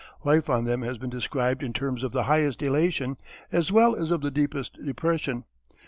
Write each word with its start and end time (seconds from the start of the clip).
Life 0.25 0.49
on 0.49 0.65
them 0.65 0.81
has 0.81 0.97
been 0.97 1.11
described 1.11 1.61
in 1.61 1.73
terms 1.73 2.03
of 2.03 2.11
the 2.11 2.23
highest 2.23 2.63
elation 2.63 3.17
as 3.51 3.71
well 3.71 3.95
as 3.95 4.09
of 4.09 4.21
the 4.21 4.31
deepest 4.31 4.83
depression. 4.83 5.45